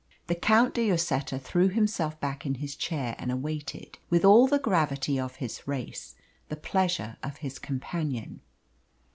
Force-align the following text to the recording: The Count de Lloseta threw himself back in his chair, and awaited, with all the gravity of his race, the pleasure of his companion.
The 0.25 0.33
Count 0.33 0.73
de 0.73 0.89
Lloseta 0.91 1.37
threw 1.39 1.67
himself 1.69 2.19
back 2.19 2.43
in 2.43 2.55
his 2.55 2.75
chair, 2.75 3.15
and 3.19 3.31
awaited, 3.31 3.99
with 4.09 4.25
all 4.25 4.47
the 4.47 4.57
gravity 4.57 5.19
of 5.19 5.35
his 5.35 5.67
race, 5.67 6.15
the 6.49 6.55
pleasure 6.57 7.17
of 7.21 7.37
his 7.37 7.59
companion. 7.59 8.41